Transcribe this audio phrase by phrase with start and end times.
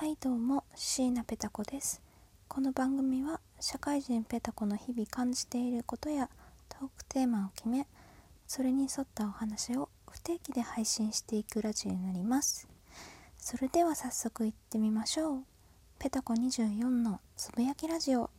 [0.00, 2.00] はいどうも椎名ペタ子です。
[2.46, 6.30] この番組は社会人ペタ子の日々感じていることや
[6.68, 7.84] トークテーマを決め
[8.46, 12.68] それに沿ったお話を不定期で配信していくラジオになります。
[13.38, 15.42] それでは早速いってみましょう。
[15.98, 18.30] ペタコ24のつぶやきラジオ。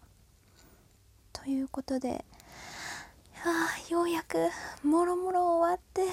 [1.34, 2.24] ということで
[3.44, 4.48] あようやく
[4.82, 6.04] もろもろ終わって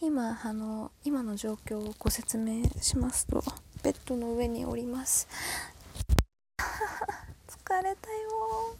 [0.00, 3.42] 今あの今の状況をご説明しますと
[3.82, 5.28] ベッドの上におります。
[6.58, 8.76] 疲れたよ。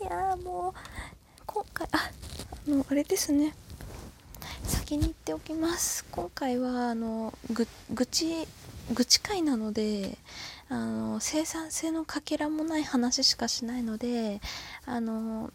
[0.00, 2.10] いやもう今回あ
[2.66, 3.54] あのあれですね。
[4.64, 6.04] 先に言っておきます。
[6.10, 8.46] 今回はあのぐ愚痴
[8.92, 10.18] 愚痴会なので
[10.68, 14.40] あの生産性のかけらもない話しかしないので
[14.84, 15.52] あの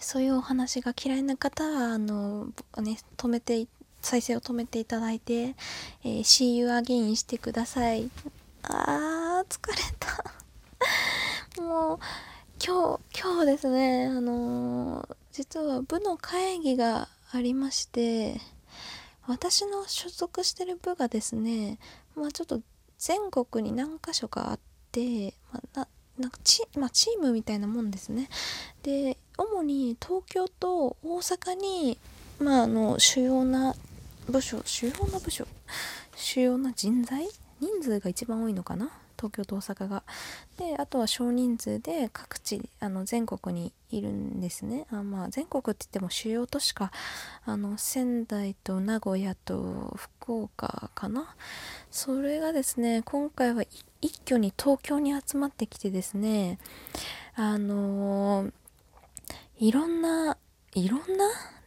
[0.00, 2.46] そういうお話が嫌いな方はあの、
[2.78, 3.66] ね、止めて
[4.04, 5.54] 再生を止めていただいて、
[6.04, 8.10] えー、See you again してください。
[8.62, 10.32] あー疲れた。
[11.62, 11.98] もう
[12.64, 14.06] 今日今日ですね。
[14.06, 18.40] あのー、実は部の会議がありまして
[19.26, 21.78] 私の所属してる部がですね
[22.14, 22.60] まあちょっと
[22.98, 24.60] 全国に何か所かあっ
[24.92, 28.28] て、まあ、ななんかチ,、まあ、チームみたいなもんですね。
[28.82, 31.98] で主に東京と大阪に、
[32.38, 33.74] まあ、あの主要な
[34.28, 35.46] 部署主要な部署。
[36.16, 37.28] 主要な人材？
[37.60, 38.90] 人数が一番多いのかな？
[39.16, 40.02] 東京と大阪が。
[40.58, 44.86] であとは少人数で各地あの全国にいるんですね。
[44.90, 46.90] あまあ全国って言っても主要都市か。
[47.44, 51.36] あの仙台と名古屋と福岡かな？
[51.90, 53.62] それがですね今回は
[54.00, 56.58] 一挙に東京に集まってきてですね
[57.36, 58.52] あのー、
[59.58, 60.36] いろんな
[60.74, 61.06] いろんな？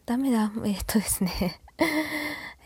[0.05, 0.51] ダメだ。
[0.65, 1.61] えっ、とですね。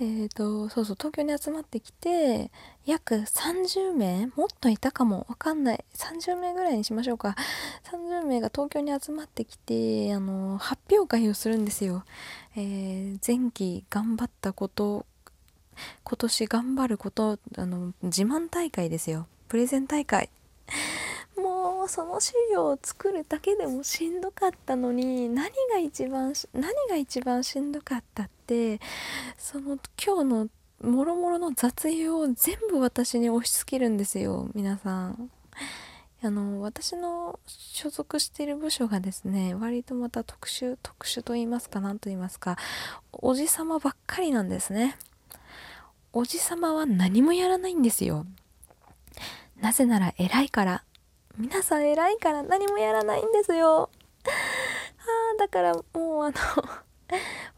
[0.03, 2.49] えっと、そうそう、東京に集まってきて、
[2.87, 5.85] 約30名もっといたかもわかんない。
[5.93, 7.35] 30名ぐらいにしましょうか。
[7.91, 12.03] 30名が東京に集まってきて、あの、発表会をするんですよ。
[12.55, 15.05] えー、前期頑張ったこと、
[16.03, 19.27] 今年頑張ること、あの、自慢大会ですよ。
[19.49, 20.31] プレゼン大会。
[21.81, 28.79] もうその資料を作るだけでもしんどかったのに何が一番何が一番しんどかったって
[29.35, 30.49] その今日の
[30.83, 35.31] もろもろの雑用を全部私に押し付けるんですよ皆さん。
[36.21, 42.59] あの私の所属している部署がですね割とまた特殊特殊と言いますか何と言いますか
[43.11, 44.99] おじさまばっかりなんですね。
[46.13, 48.27] おじさまは何もやらないんですよ。
[49.59, 50.83] なぜなら偉いから。
[51.37, 53.89] 皆さん偉いから何もやらないんですよ。
[54.25, 54.29] あ
[55.35, 56.33] あ、だからもうあの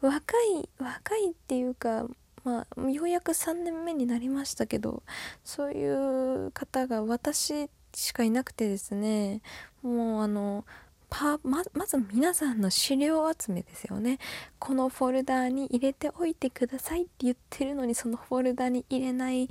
[0.00, 2.06] 若い、若いっていうか、
[2.44, 5.02] まあ、ようやく3年目になりましたけど、
[5.44, 9.42] そういう方が私しかいなくてですね、
[9.82, 10.64] もうあの、
[11.10, 14.18] パままず皆さんの資料集めですよね。
[14.58, 19.48] このフォルダーに入れておいてくださいって言ってるのにそのフォルダに入れない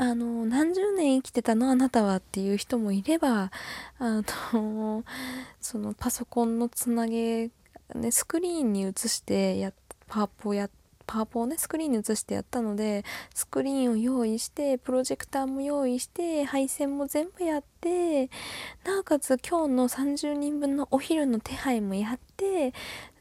[0.00, 3.50] あの何十年生きてたのあなたはっていう人もいれば
[3.98, 4.22] あ
[4.52, 5.04] の
[5.60, 7.50] そのパソコンのつなげ、
[7.96, 9.72] ね、スクリーンに映してや
[10.06, 10.70] パワポや
[11.04, 13.04] パワポをねスクリーンに映してやったので
[13.34, 18.26] スクリーンを用意してプロジェクターも用意して配線も全部やって
[18.84, 22.72] なおかつ今日の30人分のお昼の手配もやって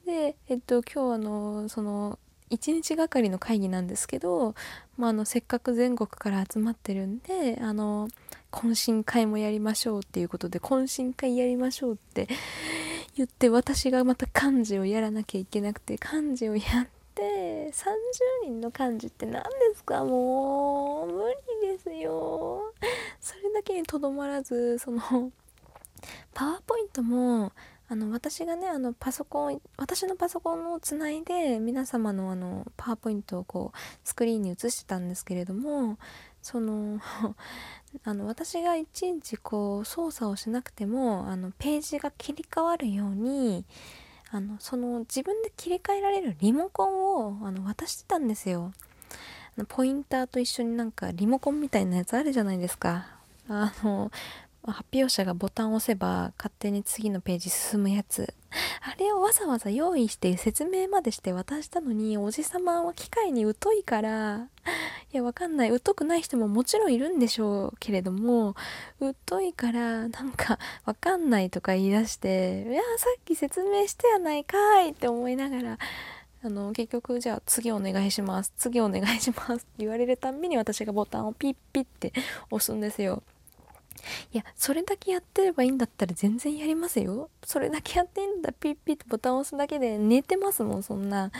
[0.05, 2.19] でえっと今日あのその
[2.51, 4.55] 1日がかりの会議なんですけど、
[4.97, 8.07] まあ、あのせっかく全国から集まってるんであの
[8.51, 12.27] 懇親会もやりましょうっていうことで懇親会やりましょうって
[13.15, 20.05] 言って私がまた幹事をやらなきゃいけなくて幹事をやって30人の幹事って何ですか？
[20.05, 21.23] もう無
[21.63, 22.73] 理ですよ。
[23.19, 25.01] それだけにとどまらずその
[26.33, 27.51] パワーポイントも
[27.89, 35.97] あの私がねあのパソコン私のパソコンをつないで皆様のあのパワーポイントをこうスクリーンに映してたんですけれども
[36.41, 36.99] その
[38.03, 43.65] あの私がいちいちこう操作をしなくてもあのページが切り替わるように
[44.31, 48.73] あのその自分で切り替えられるリモコンをあの渡してたんですよ。
[49.69, 53.07] ポインターと一緒になんかリモコンみたいなやつあるじゃないですか。
[53.49, 54.11] あの
[54.67, 58.33] ま発表者がボタンを押せば勝手に次のページ進むやつ。
[58.81, 64.49] あれをわざわざ用意して説明までして渡したのに、おじさまは機械に疎いから、
[65.13, 65.79] いや、わかんない。
[65.83, 68.55] 疎くない人ももちろんいるんでしょうけれども、
[69.29, 75.79] 疎いから、なんか、わかんないとか言い出して、いや、さっき説明したやないかいって思いながら、
[76.43, 78.53] あの結局じゃあ次お願いします。
[78.57, 82.13] 次お願いしますって言われるたんびに私がボタンをピッピッて
[82.51, 83.23] 押すんですよ。
[84.33, 87.29] いやそれだけやってればいいんだったら全然やりますよ。
[87.43, 88.51] それだけやっていいんだ。
[88.51, 91.31] ピッピッとボタンを押すだけで寝てますもんそんな。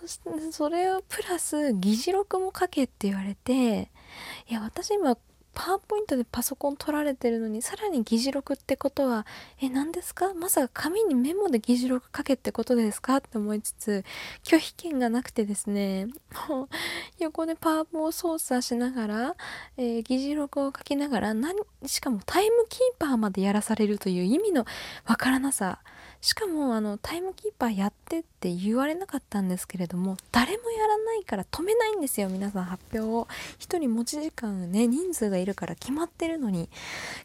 [0.00, 3.90] そしてそれをプラス議事録も書けって言われて。
[4.48, 5.16] いや私今
[5.54, 9.26] パワーポイントでパソコン取られてるのにさらに議事録ってことは
[9.60, 10.34] え何ですか？
[10.34, 13.16] まさか紙にメモで議事録書けってことですか？
[13.16, 14.04] って思いつつ
[14.42, 16.08] 拒否権がなくてですね
[17.18, 19.36] 横でパワポを操作しながら、
[19.76, 21.54] えー、議事録を書きながら何
[21.86, 24.64] しかもタイムキーパーまでやらされるという意味の
[25.06, 25.78] わからなさ
[26.24, 33.28] しかもあのタイムキーパーやってって言われなかったんですけれども誰もやらないから止めないんですよ皆さん発表を。
[33.58, 36.70] 1人持ち時間ね人数がいるから決まってるのに。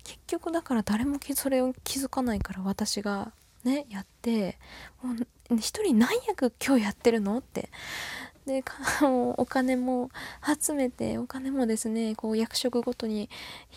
[0.04, 3.32] 結局だから誰もそれを気づかないから私が
[3.64, 4.58] ねやって
[5.02, 7.70] もう1人何役今日やってるのって。
[8.46, 8.64] で
[9.02, 10.10] お金も
[10.60, 13.30] 集めてお金もですねこう役職ごとに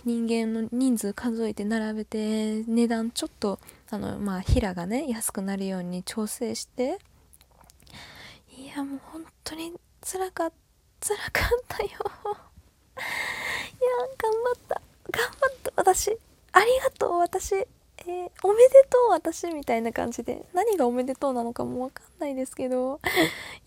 [0.05, 3.61] 人間の人数数えて並べて値段ちょっと
[3.93, 6.97] あのまあ平がね安くなるように調整して
[8.57, 10.51] いやもう本当につらか
[10.99, 11.89] つらかったよ。
[11.89, 11.99] いや
[14.17, 14.81] 頑張った。
[15.11, 15.73] 頑張った。
[15.77, 16.11] 私
[16.53, 17.19] ありがとう。
[17.19, 20.47] 私えー、おめでとう私みたいな感じで。
[20.55, 22.99] 何がおめでとうなのかもわかんないですけど。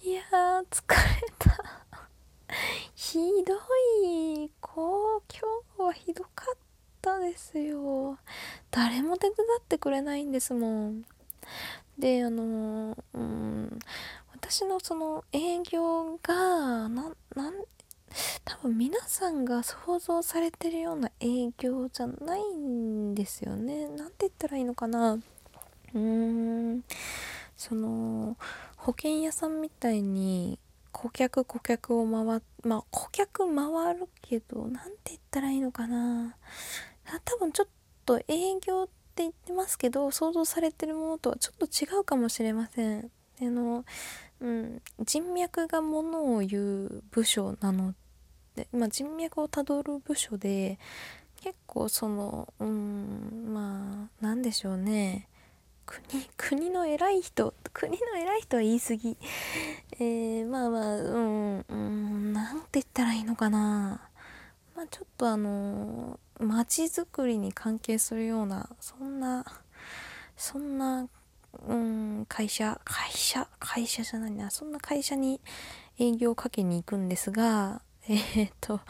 [0.01, 0.81] いやー疲
[1.21, 1.86] れた。
[2.95, 3.54] ひど
[4.04, 4.50] い。
[4.60, 6.57] こう今日はひどかっ
[7.00, 8.18] たですよ。
[8.75, 11.06] 誰も手伝ってくれないんですもん
[11.98, 13.80] であのうん
[14.33, 17.54] 私のその営業がななん
[18.44, 23.88] 多分皆さんが想像されてるような営業じゃないんですよね。
[23.89, 25.13] なんて言ったらいいのかな。
[25.13, 26.83] うーん
[27.57, 28.38] その
[28.75, 30.60] 保険屋さんみたいに
[30.92, 36.36] 顧客顧客を回まあ顧客回るけど何て言ったらいいのかな
[37.24, 37.68] 多分ちょっ
[38.06, 43.12] と営業って言ってますけど想像されてるものとはちょっと違うかもしれません。
[43.42, 43.84] あの
[44.42, 47.94] うん、人脈がものを言う部署なの
[48.56, 50.78] で、まあ、人脈をたどる部署で
[51.42, 55.28] 結構そのうんまあ何でしょうね。
[55.86, 56.02] 国
[56.36, 59.18] 国の偉い人国の偉い人は言い過ぎ。
[60.00, 64.10] えー、まあまあうんうんなんて言ったらいいのかな。
[64.75, 69.45] まあちょっとあの街づくりに関係するようなそんな
[70.36, 71.07] そんな
[71.68, 75.39] うん会社会社会社じゃないなそんな会社に
[75.98, 78.81] 営業をかけに行くんですが えー、っと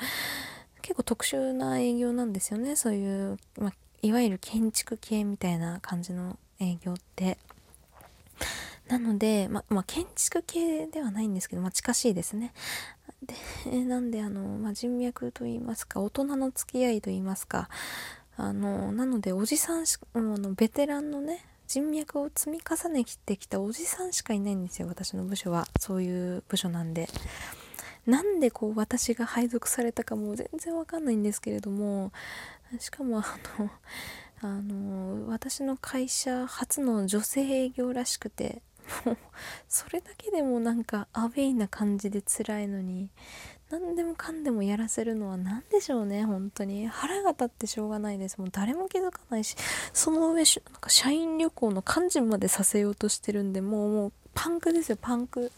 [0.82, 3.72] 結構特殊な営業なんですよねそういう、ま
[4.02, 7.38] いわゆる建築系みたいな感じの営業って。
[8.88, 12.54] なので、ままあ、建築系ではないんですけど、まあ、近しいですね。
[13.24, 17.70] でなんであの、まあ、人脈といいますか大人の付き合いといいますか
[18.38, 25.68] あのなのでおじさんしあのベテランのね人脈を積み重ねてきたおじさんしかいないんですよ私の部署は。
[25.80, 27.10] そういう部署なんで。
[28.06, 32.12] なんでこう私が配属されたかも全然わかんないんですけれども
[32.78, 33.24] しかもあ
[33.60, 33.72] の
[34.42, 38.62] あの私の会社初の女性営業らしくて
[39.06, 39.18] もう
[39.68, 43.10] それだけでもなんかアウェイな感じで辛いのに
[43.72, 46.88] 何でもかんでもやらせるのは何でしょうね本当に。
[46.88, 48.38] 腹が立ってしょうがないです。
[48.38, 49.56] もう誰も気づかないし
[49.92, 55.52] その上なんか社員旅行の幹事までさせようとしてるんでもうもうパンクですよパンク。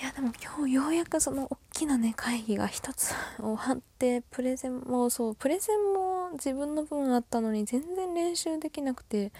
[0.00, 9.32] いやでも今日ようやくその大きなね会議が一つ終わってプレゼンもそうプレゼンも自分の分あったのに全然練習できなくて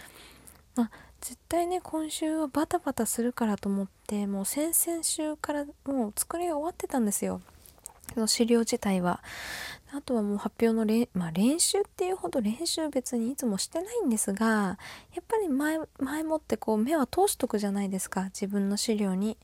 [0.75, 0.91] まあ
[1.21, 7.41] 絶対ね今週はバタバタするからと思ってもう先々週からもう作りが終わってたんですよ。
[8.15, 9.23] その資料自体は。
[9.91, 14.79] あとはもう発表の練,、まあ、練習っていうほど練習別にいつもしてないんですが
[15.15, 19.39] やっぱり前前もってこう目は通しとくじゃないですか自分の資料に。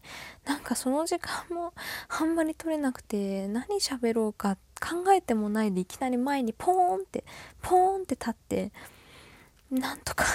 [0.44, 1.72] なんかその時間も
[2.08, 7.24] あんまり取れなくて何喋ろうか考えてもないでいきなり前にポーンって
[7.62, 8.72] ポーンって立って
[9.70, 10.26] なんとか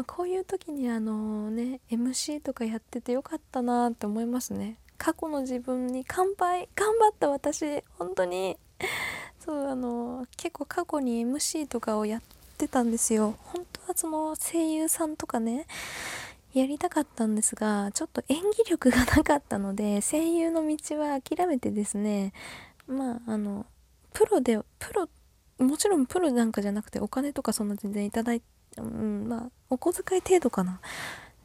[0.00, 4.78] まこういう時にあのね MC とかやっててよかったなって思いますね。
[4.96, 8.58] 過去の自分に乾杯 頑張った私本当に。
[9.38, 12.22] そうあの結構過去に MC とかをやっ
[12.58, 13.36] てたんですよ。
[13.44, 15.66] 本当はその声優さんとかね
[16.52, 22.32] やりたかったんですがちょっと演技力がなかったので声優の道は諦めてですね
[22.86, 23.66] まああの
[24.12, 25.08] プロでプロ
[25.58, 28.46] もちろんプロなんかじゃなくてお金とかそんな全然いただいて、
[28.78, 30.80] うん、まあお小遣い程度かな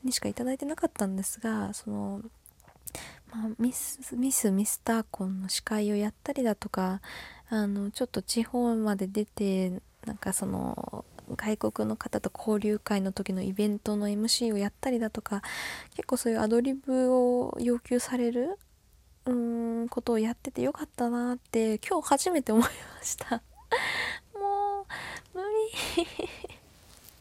[0.04, 2.22] にしか頂いてなかったんですがその、
[3.34, 7.02] まあ、ミスミスミスターコンの司会をやったりだとか
[7.50, 11.06] あのちょっと地方まで出てなんかその
[11.36, 15.42] 外国の方と交流会の時のイベントの MC をやったりだとか
[15.96, 18.60] 結構そういうアドリブを要求される
[19.26, 22.70] うんことをやっててよかったなって今日初めて思いま
[23.04, 23.42] した。
[24.36, 24.86] も
[25.34, 26.06] う無理。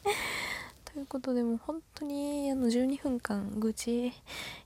[0.84, 4.06] ということでもう本当にあの12分間愚痴。
[4.08, 4.12] い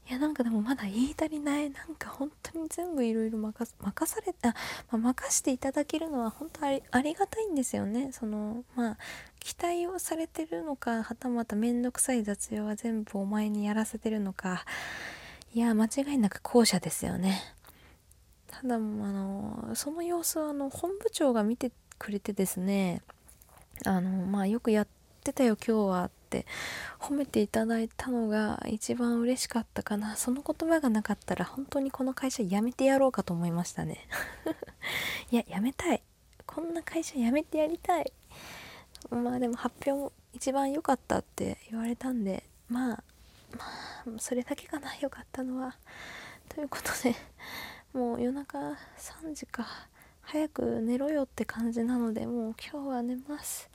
[0.08, 1.70] やなんかでもまだ言い足りない。
[1.70, 3.66] なんか本当に全部いろいろ任
[4.06, 4.54] された、
[4.90, 8.12] まあ、任していただけるのは本当ありありがたいんですよね。
[8.12, 8.98] そのまあ
[9.40, 14.64] 期待をされてるのかはたまた面倒くさい雑用は全部お前にやらせてるのか。
[15.54, 17.40] いや間違いなく後者ですよね。
[18.48, 23.02] ただあのその様子はあの本部長が見てくれてですね
[23.84, 24.86] あのまあよくや
[25.18, 26.46] ってたよ今日はって。
[27.00, 30.16] 褒めていただいたのが一番嬉しかったかな。
[30.16, 34.06] その言葉がなかったら本当にこの会社辞めてやろうかと思いましたね。
[35.30, 36.02] いや辞めたい。
[36.46, 38.12] こんな会社辞めてやりたい。
[39.10, 43.04] まあでも発表も一番良かったって言われたんでまあ
[43.56, 43.64] ま
[44.16, 44.94] あそれだけかな。
[45.00, 45.76] 良かったのは。
[46.48, 47.14] ということで
[47.92, 48.58] もう夜中
[48.96, 49.88] 3時か。
[50.30, 53.70] 早く寝ろよって感じなのでもう今日は寝ます。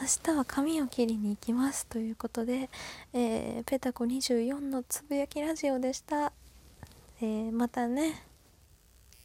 [0.00, 2.70] 明日は髪を切りに行きますということで、
[3.12, 6.32] えー、ペタコ24のつぶやきラジオでした、
[7.20, 8.27] えー、またね。